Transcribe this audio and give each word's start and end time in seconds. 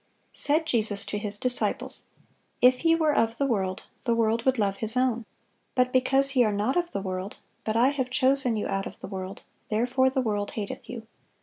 Said 0.33 0.65
Jesus 0.65 1.05
to 1.05 1.19
His 1.19 1.37
disciples: 1.37 2.05
"If 2.59 2.83
ye 2.83 2.95
were 2.95 3.13
of 3.13 3.37
the 3.37 3.45
world, 3.45 3.83
the 4.03 4.15
world 4.15 4.45
would 4.45 4.57
love 4.57 4.77
his 4.77 4.97
own: 4.97 5.27
but 5.75 5.93
because 5.93 6.35
ye 6.35 6.43
are 6.43 6.51
not 6.51 6.75
of 6.75 6.89
the 6.91 7.03
world, 7.03 7.37
but 7.63 7.75
I 7.77 7.89
have 7.89 8.09
chosen 8.09 8.57
you 8.57 8.65
out 8.67 8.87
of 8.87 8.97
the 8.97 9.07
world, 9.07 9.43
therefore 9.69 10.09
the 10.09 10.19
world 10.21 10.53
hateth 10.53 10.89
you. 10.89 11.05